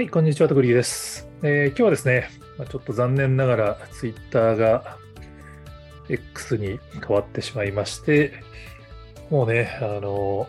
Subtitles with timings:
[0.00, 4.96] はい、こんにちは、とくりです、えー、今日はですね、ま、ちょっと残念ながらツイッターが
[6.08, 8.32] X に変わってしまいまして、
[9.28, 10.48] もうね、あの、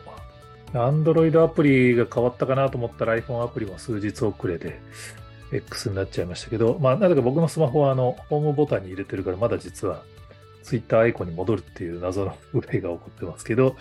[0.71, 4.79] Android アプリが変わったかなと思ったら iPhone アプリも数日遅れで
[5.51, 10.03] X になっちゃいましたけど、まあ、なぜか僕のスマホはあの、ホームボタンに入れてるから、まだ実は
[10.63, 13.75] Twitter アイコンに戻るっていう謎の不具合が起こってますけど、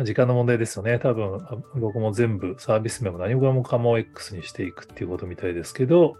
[0.00, 0.98] 時間の問題ですよね。
[0.98, 6.16] 多分、僕も全部サービス名も何もかも X にしていくっていうことみたいですけど、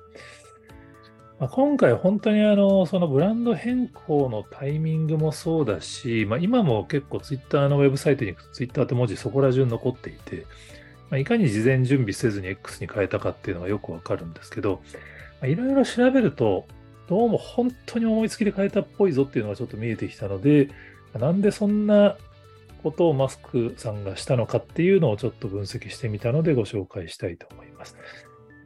[1.41, 10.47] まあ、今回本当にあの、そのブランド変更のタイミングもそうだし、まあ、今も結構 Twitter のウェブサイトに行くと Twitter って文字そこら中残っていて、
[11.11, 14.83] まあ、いかに事前準備せずに X に変えたかっていうのがよくわかるんですけど、
[15.43, 16.67] いろいろ調べると、
[17.09, 20.69] どうも本当に思いつきで変えたっぽいぞっていうのがちょっと見えてきたので、
[21.19, 22.17] なんでそんな
[22.83, 27.97] ことをマスクさんがしたのかっていうのをちょっと分析してみたのでご紹介したいと思います。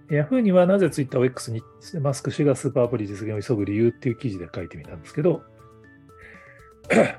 [0.08, 1.62] Yahoo にはなぜ Twitter を X に
[2.00, 5.42] マスク氏がスーパーアプリ実現を急ぐ理由っていう記事で書いてみたんですけど、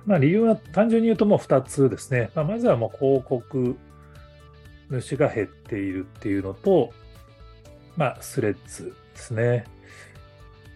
[0.05, 2.31] まあ理由は単純に言うともう2つですね。
[2.33, 3.77] まあ、まずはもう広告
[4.89, 6.91] 主が減っているっていうのと、
[7.97, 9.65] まあスレッズですね。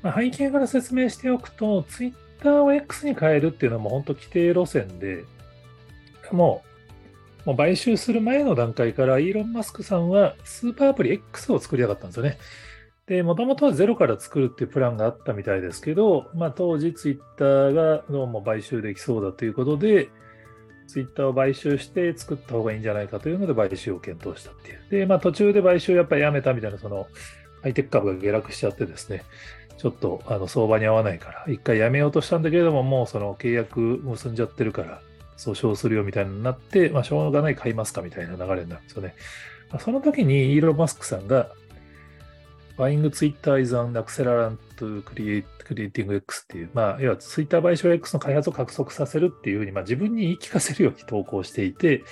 [0.02, 5.24] まあ、背景から説明しておくと、Twitter を X に変えるっていうのはもう本当規定路線で、
[6.36, 6.64] も、
[7.46, 12.38] もう買収する前の段階からイーロン・マスクさんはスーパーアプリ X を作りたかったんですよね。
[13.08, 20.10] で、もともとはゼロから作るっていうプランがあったみたいですけど、まあ当時ツイッターがどうも買収できそうだということで、
[20.88, 24.80] ツイッターを買収して作った方がいいんじゃないかというので買収を検討したっていう。
[24.90, 27.08] で、まあ途中で買収やっぱりやめたみたいな、その
[27.64, 29.24] ハイテク株が下落しちゃってですね、
[29.78, 35.02] ちょっとあの相場に合わないから、一回やめようとしたんだけれども、もうその契約結んじゃってるから、
[35.42, 39.16] 訴訟するよみたいになって、まあ、しょうがない買いますかみたいな流れになるんですよね。
[39.72, 41.50] まあ、その時にイーロン・マスクさんが、
[42.78, 52.04] Buying Twitter is an accelerant to creating X っていう、まあ、要は Twitter 買収 X の開発を加速させるっていうふうに、まあ、自分に言い聞かせるように投稿していて、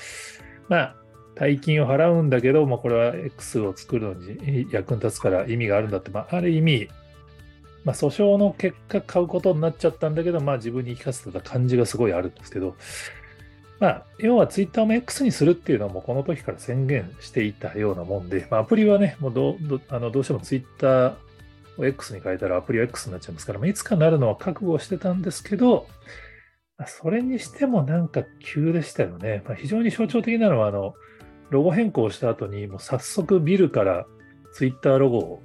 [0.67, 0.95] まあ、
[1.35, 6.89] 大金を払うんだけど、まあ、これは X を作るのに役に立つから意味があるんだって、まあ、ある意味、
[7.85, 12.75] まあ、訴訟の結果買うことになっちゃったんだけど、まあ自分に言い聞かせてた感じがすごいあるんですけど、
[13.79, 21.13] まあ、要はツイッターも X にするっていうのもこの時から宣言していたようなもんで、まあ、アプリはね、もうどどあのどうしてもツイッター
[21.77, 25.87] を X に変えたらアプリは X になっちゃいますから、まあ、いつかなるのは覚悟してたんですけど、
[26.87, 29.43] それにしてもなんか急でしたよね。
[29.45, 30.93] まあ、非常に象徴的なのは、あの、
[31.49, 34.05] ロゴ変更した後に、もう早速ビルから
[34.53, 35.43] ツイッターロゴを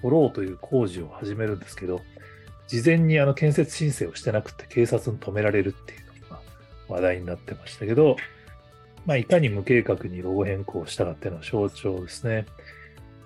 [0.00, 2.00] 取ろうという工事を始めるんですけど、
[2.68, 6.05] 事前にあの建設申請をしてなくて警察に止められるっていう
[6.88, 8.16] 話題になってましたけど、
[9.04, 12.46] まあ、いかに無計画にロゴ変更したかっていうのは象徴ですね。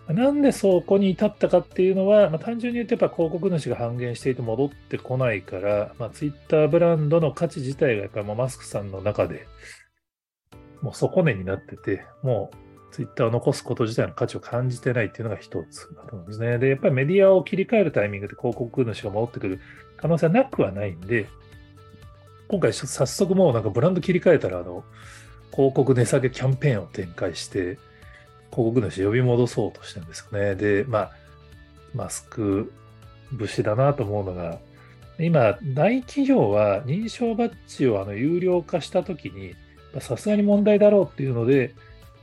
[0.09, 9.47] なんでそこに至ったかっていうのは、まあ、単純に言ってやっぱ広告主が半減していて戻ってこないから、まあ、ツイッターブランドの価値自体がやっぱりマスクさんの中で
[10.82, 16.59] もう底根になってて、もうツイッターを残すこと自体の価値を感じてないっていうのが一つだと思うんですね。
[16.59, 19.60] で、やっぱりメディアを切り替えるタイミングで広告主が戻ってくる
[19.97, 21.28] 可能性はなくはないんで、
[22.50, 24.83] 今回早速もうなんかブランド切り替えたら、あの、
[25.53, 27.78] 広告値下げキャンペーンを展開して、
[28.53, 30.56] 広告主呼び戻そうとしてるんですよね。
[30.56, 31.10] で、まあ、
[31.94, 32.72] マスク
[33.39, 34.59] 節だなと思うのが、
[35.21, 39.55] 今、大企業は認証バッジをあの有料化したときに、
[40.00, 41.77] さすがに問題だろうっていうので、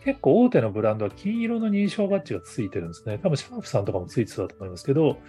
[0.04, 3.18] 結構大手のブランドは金色の認証バッジがついてるんですね。
[3.24, 5.20] 多分シャープさんとかもついてたと思いますけど、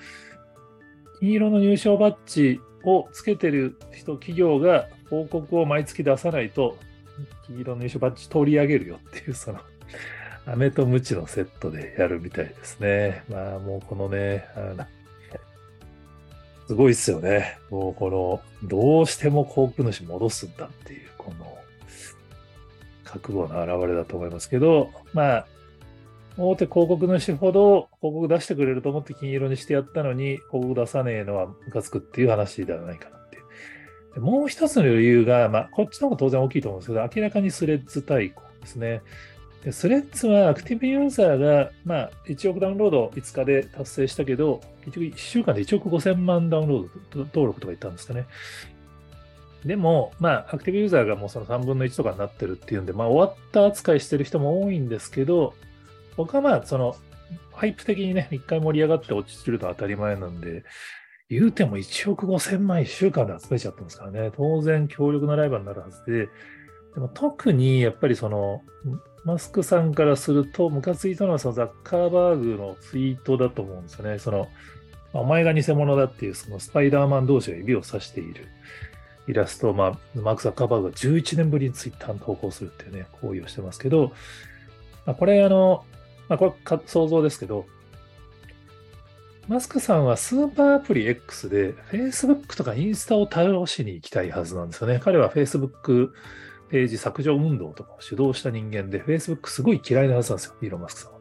[1.21, 6.77] 金色の入賞バッジをつけてる人、企業が広告を毎月出さないと、
[7.47, 9.61] 黄色の優勝バッジ取り上げるよっていう、その、
[10.47, 13.23] 飴とムチのセットでやるみたいですね。
[13.29, 14.87] まあもうこのね、あの
[16.67, 17.59] すごいっすよね。
[17.71, 21.59] もうこの、どうしても広告主戻すんだっていう、この、
[23.05, 25.47] 覚悟の表れだと思いますけど、まあ、
[26.39, 33.41] 大手広告主ほど広告出してくれると思って金色にしてやったのに、広告出さねえのはムカつくっていう話ではないかなってい
[34.17, 34.21] う。
[34.21, 39.03] もう一つの理由が、まあ、こっちの方が当然大きいと思うんですけど、明らかにスレッズ対抗ですね。
[39.65, 48.27] でスレッズはアクティブユーザーが、まあ、1億ダウンロード5日で達成したけど、結局1週間で1億5000万ダウンロード登録とか言ったんですかね。
[49.65, 55.55] でも、まあ、アクティブユーザーがもうその3分の1とかになってるっていうんで、まあ、終わった扱いしてる人も多いんですけど、
[56.19, 56.97] 僕はまあ、その、
[57.53, 60.65] ハイプ的にね、一回盛り上がって落ちてると当たり前なんで、
[61.31, 66.29] 言うても1億5千万1週間で集めちゃってますからね、当然強力なライバルになるはずで、
[66.95, 68.63] でも特にやっぱりその、
[69.25, 74.19] マスクさんからすると、ムカついたのはそのザッカーバーグのツイートだと思うんですよね。
[74.19, 74.49] その、
[75.13, 78.47] お前が偽物だっていう、そのスパイダーマン同士が指を指している。
[79.29, 84.13] イラストを、まあ、マーク・ザッカーバーグが11年ぶりにツイッターに投稿するっていうね、行為をしてますけど、
[85.05, 85.85] まあ、これ、あの、
[86.29, 87.67] まあ、これ想像ですけど、
[89.49, 95.01] マスクさんはスーパーアプリ X で Facebook とかインスタを倒しに行きたいはずなんですよね。
[95.03, 96.11] 彼は Facebook
[96.69, 101.19] ページ削除運動とかを主導した人間で Facebook すごい嫌いなはずなんですよ、イーロン・マスクさんは。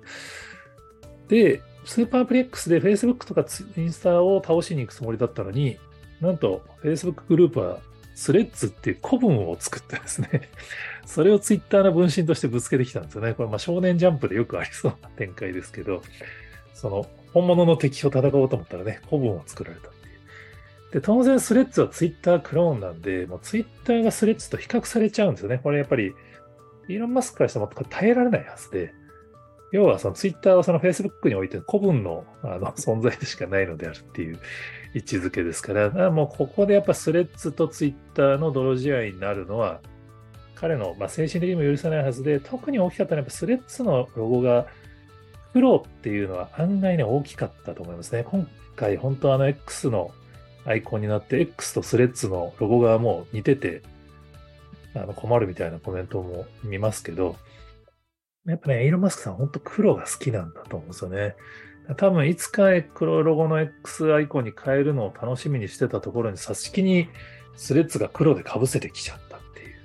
[1.29, 3.45] で、スーパーアプリ X で Facebook とか
[3.77, 5.77] インスタを倒しに行くつもりだったのに、
[6.19, 7.79] なんと Facebook グループは
[8.17, 10.49] スレッズっていう古文を作ってですね、
[11.05, 13.35] それを Twitter の分身としてぶつけてきたんですよね。
[13.35, 16.01] これまあ少年ジャンプでよくありそうな展開ですけど、
[16.73, 20.93] その本物の敵と戦おうと思ったらね、古文を作られたっていう。
[20.93, 25.59] で、当然スレッズは Twitter クローンなんで、もう Twitter がスレッズと比較されちゃうんですよね。
[25.61, 26.15] これやっぱり、
[26.87, 28.95] イーロン・マスクからしても耐えられないはずで、
[29.71, 34.39] 要はその Twitter はその Facebook において古文のあの 存在でしかないのであるっていう
[34.93, 39.81] 位置づけですから、からもうここでやっぱスレッズと Twitter の泥仕合になるのは、
[40.55, 44.65] 彼の、まあ、精神的にも許さないはずで、特に大きかったのはやっぱスレッズのロゴが
[45.53, 48.23] 黒っていうのは案外ね、大きかったと思いますね。
[48.23, 50.11] 今回、本当あの X の
[50.65, 53.83] アイコンになって、X とスレッズのロゴがもう似てて、
[54.95, 57.35] あの困るみたいなコメントも見ますけど、
[58.47, 61.35] やっぱね、イーロン・マスクさん、本当黒が好きなんだと思うんですよね。
[61.97, 67.09] 多分、いつか黒ロゴの X アイコンに変えるのを楽しみにしてたところに、さしきに
[67.55, 69.75] スレッズが黒で被せてきちゃったっていう。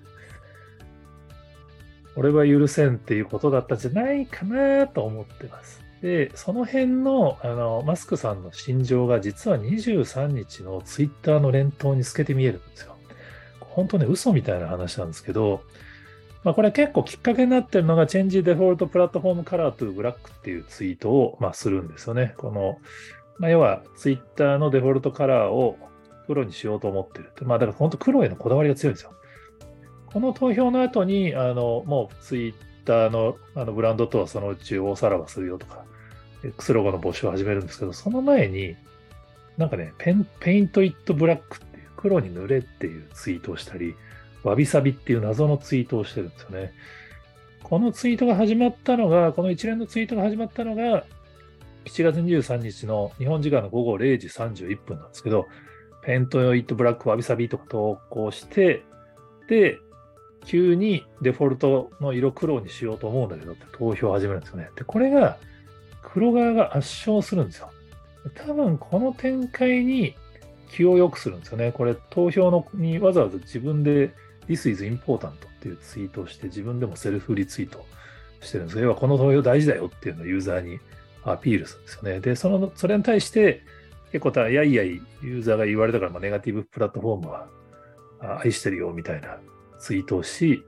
[2.17, 5.82] 俺は許せんっていうことだったんじゃないかなと思ってます。
[6.03, 12.97] で、その辺のあのマスクさんの心情が実は23日のツイッターの連投に透けて見えるんですよ。
[13.61, 15.62] 本当ね、嘘みたいな話なんですけど、
[16.44, 22.35] まあ、これ結構きっかけになってるのが、チェンジデフォルトプラットフォームカラートゥブラックっていうツイートを、まあ、するんですよね。
[22.37, 22.79] この、
[23.39, 25.79] まあ、要はツイッターのデフォルトカラーを
[26.27, 27.44] 黒にしようと思ってるって。
[27.44, 29.12] まあだから本当黒へのこだわりが強いんですよ。
[30.06, 32.55] この投票の後に、あの、もうツイッ
[32.85, 35.85] ターのあのブランドとはそのうち大さらばするよとか、
[36.44, 38.77] X ロゴの募集を始めるんですけど、その前に、
[39.56, 43.94] なんかね、ペン、ペイントイットブラックっていう、黒に塗れっていうツイートをしたり、
[44.44, 46.73] わびさびっていう謎のツイートをしてるんですよね。
[47.62, 51.05] このツイートが始まったのが、この一連のツイートが始まったのが、
[51.85, 55.47] 7月23日の日本時間の午後0時31分なんですけど、
[56.05, 58.83] ペントヨイットブラックわびさびとか投稿して、
[59.49, 59.79] で、
[60.44, 64.71] 急にデフォルトの色黒にしようと思うんだけどって投票を始めるんですよね。
[64.77, 65.39] で、これが
[66.03, 67.71] 黒側が圧勝するんですよ。
[68.35, 70.15] 多分この展開に
[70.71, 71.73] 気を良くするんですよね。
[71.73, 74.12] これ投票のにわざわざ自分で
[74.49, 77.85] This is important っていうツイートをして自分でもセルフリツイート
[78.41, 80.81] してるんです要はこの投票大事だよっていうのをユーザーに
[81.25, 82.21] アピールするんですよね。
[82.21, 83.62] で、その、それに対して
[84.11, 87.49] 結構たやいやいユーザーが言われたから、まあ、ネガティブプラットフォームは
[88.43, 89.39] 愛してるよみたいな
[89.81, 90.65] ツイートをし、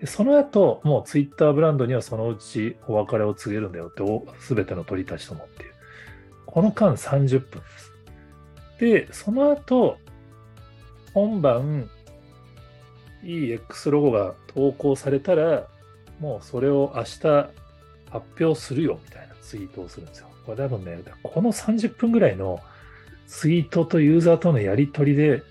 [0.00, 4.02] でその後、もうツイッターブランドにはそのうちお別れを告げるんだよって、
[4.40, 5.72] すべての鳥たちともっていう。
[6.46, 7.92] この間30分です。
[8.78, 9.98] で、その後、
[11.12, 11.90] 本番、
[13.26, 15.66] いい X ロゴが投稿されたら、
[16.20, 17.50] もうそれを明日
[18.10, 20.28] 発表するよみたいなツイートをするんですよ。
[20.46, 22.60] これ多分ね、この30分ぐらいの
[23.26, 25.42] ツイートとユーザーとのやりとりで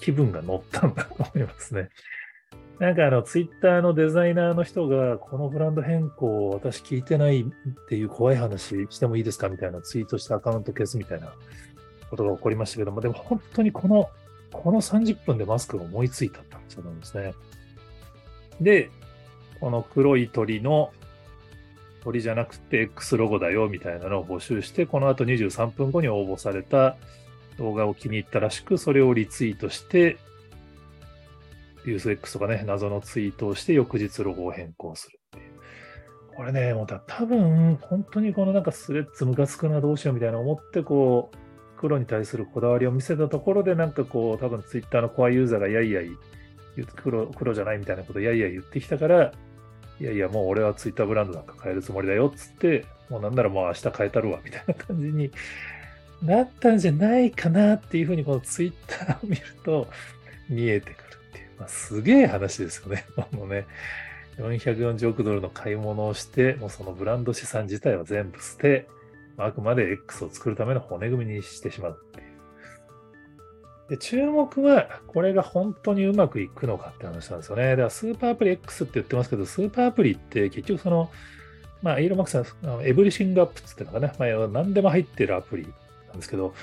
[0.00, 1.88] 気分が乗ったんだと思いますね。
[2.80, 7.44] なんかあの、ツイッターのデザイナーの人が、このブランド変更を私聞いてないっ
[7.88, 11.30] ていう怖い話してもいいですかみたいなツイートしてアカウント消すみたいな
[12.08, 14.08] ことが起こりましたけども、でも本当にこの、
[14.52, 17.34] この30分でマスクが思いついたって話なんですね。
[18.60, 18.90] で、
[19.60, 20.92] この黒い鳥の
[22.02, 26.96] 鳥じゃなくて X ロゴだよみたいなのを募集して、この後23分後に応募された
[27.58, 30.16] 動画を気に入ったらしく、それをリツイートして、
[31.84, 35.52] ユース X とかね、謎のツイートをして翌日ロゴを変更するっていう。
[36.36, 41.36] これね、もう多分、本当にこのなんかスレッズムカつくなどうしようみたいな思って、こう、
[41.80, 46.10] 黒に対するこだわりを見せたところで、なんかこう、多分ツイッターのコアユーザーがやいやい
[46.96, 49.32] 黒、黒じゃないみたいなことやいやい言ってきたから、
[49.98, 55.30] いやいや、もう俺はツイッターブランドなんか変えるつもりだよっつって、もうなんならもう明日変えたるわみたいな感じに
[56.22, 59.88] なったんじゃないかなっていうふうにこのツイッターを見ると
[60.50, 61.46] 見えてくるっていう。
[61.58, 63.06] まあ、すげえ話ですよね。
[63.32, 63.66] もうね、
[64.36, 68.86] 440億ドルの買い物をして、もうそのブランド資産自体は全部捨て、
[69.44, 72.30] あくまで X を作るための骨組みにしてしまうっていう。
[73.90, 77.70] で注目は、これが本当にうまくいくのかって話なんですよね。
[77.70, 81.10] だからスーパーアプリ X って言ってますけど、スーパーアプリって結局その、
[81.82, 82.44] まあ、イーロン・マックさん、
[82.84, 85.66] エブリシングアップって言ってるのかな、まあ、何でも入ってるアプリ
[86.08, 86.54] なんですけど、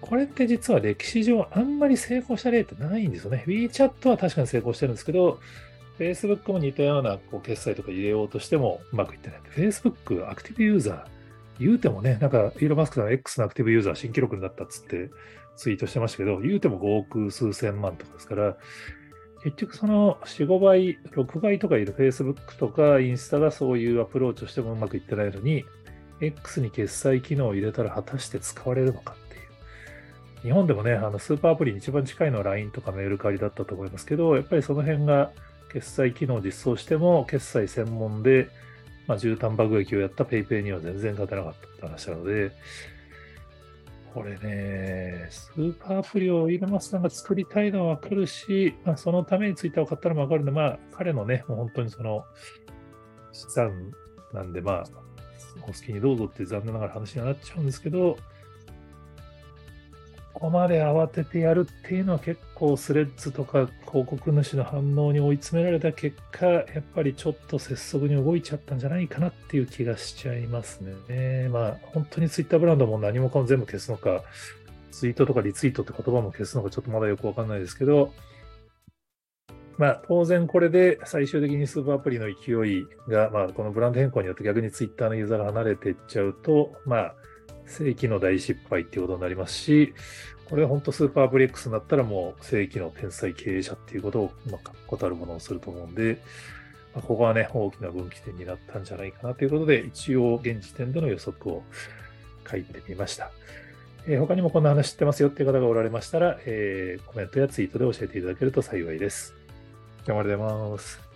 [0.00, 3.44] これって実は歴史上あんまり成功した例ってないんですよね。
[3.46, 5.38] WeChat は確かに成功してるんですけど、
[5.98, 9.40] Facebook も似たようなこう決済とか入れようとしてもうまくいってない。
[9.54, 11.04] Facebook アクティブユーザー、
[11.58, 15.10] 言うてもね、なんかイーロン・マスクさん X のアクティブユーザー新記録になったっつって
[15.56, 18.56] ツイートしてましたけど、言うても5億数千万とかですから、
[19.42, 25.64] 結局その4、5倍、6倍とかいる Facebook とかインスタがそういうアプローチをしてもうまくいってないのに、
[26.20, 29.42] X に決済機能を入れたら果たして使われるのかっていう。
[30.42, 35.32] 日本でもね、あのスーパーアプリに一番近いのは LINE とかメルカリだったと思いますけど、やっぱりその辺が
[35.72, 38.48] 決済機能を実装しても、決済専門で、
[39.06, 42.52] まあ、絨毯爆撃をやったペイペイには全然勝てなかったって話なので、
[44.14, 52.24] これね、スーパーアプリをイーロン・マスクさんが作りたいのは来るし、まあ、そのためにツイッターを買ったのもわかるんで、まあ、彼のね、もう本当にその
[53.32, 53.92] 資産
[54.34, 54.84] なんで、まあ、
[55.62, 58.18] お好きにどうぞって残念ながら話にはなっちゃうんですけど、
[60.42, 71.48] ここまで慌ててやるっていうのは結構スレッズとか広告主の反応に追い詰められた結果、やっぱりちょっと拙速に動いちゃったんじゃないかなっていう気がしちゃいますね。
[71.48, 74.24] まあ本当にツイッターブランドも何もかも全部消すのか、
[74.90, 78.12] ツイートとかリツイートって言葉も消すのかちょっとまだよくわかんないですけど、
[79.78, 87.14] まあ当然これで最終的にスーパーアプリの勢いが、まあこのブランド変更によって逆にツイッターのユーザーが離れていっちゃうと、まあ
[87.66, 89.94] 正規の大失敗っていうことになりますし、
[90.48, 96.20] これは本当スーパーブレックスになったらもう正規の天才経営者っていうことを、まあ、確固るものをすると思うんで、
[96.94, 101.62] まあ、ここはね、大きな分岐点になったんじゃないかなということで、一応現時点での予測を
[102.50, 103.30] 書いてみました。
[104.06, 109.34] えー、他にもこんな話知ってますよっていう方がおられましたら、えー、コメントやツイートで教えていただけると幸いです。
[110.04, 111.11] 今日もありがとうございます。